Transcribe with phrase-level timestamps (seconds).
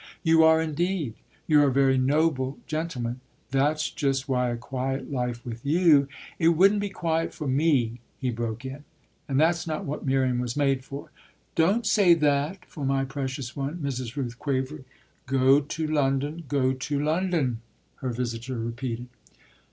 [0.23, 1.13] "You are indeed
[1.45, 3.19] you're a very noble gentleman.
[3.51, 6.07] That's just why a quiet life with you"
[6.39, 8.83] "It wouldn't be quiet for me!" he broke in.
[9.27, 11.11] "And that's not what Miriam was made for."
[11.53, 14.15] "Don't say that for my precious one!" Mrs.
[14.15, 14.85] Rooth quavered.
[15.27, 17.61] "Go to London go to London,"
[17.97, 19.05] her visitor repeated.